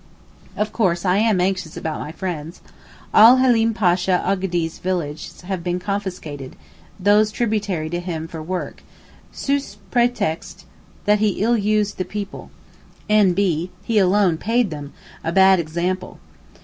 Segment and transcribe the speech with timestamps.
[0.57, 2.61] Of course I am anxious about my friends.
[3.13, 6.55] All Haleem Pasha Oghdee's villages have been confiscated
[6.99, 8.81] (those tributary to him for work)
[9.31, 10.63] sous prétexte
[11.05, 12.49] that he ill used the people,
[13.11, 13.69] n.b.
[13.83, 16.19] he alone paid them—a bad example.